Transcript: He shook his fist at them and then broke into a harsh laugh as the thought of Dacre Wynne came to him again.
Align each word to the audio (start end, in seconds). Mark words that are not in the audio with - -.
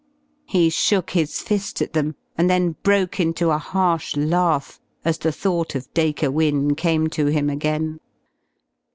He 0.47 0.71
shook 0.71 1.11
his 1.11 1.41
fist 1.41 1.79
at 1.79 1.93
them 1.93 2.15
and 2.35 2.49
then 2.49 2.75
broke 2.81 3.19
into 3.19 3.51
a 3.51 3.59
harsh 3.59 4.17
laugh 4.17 4.81
as 5.05 5.19
the 5.19 5.31
thought 5.31 5.75
of 5.75 5.93
Dacre 5.93 6.31
Wynne 6.31 6.73
came 6.73 7.05
to 7.09 7.27
him 7.27 7.51
again. 7.51 7.99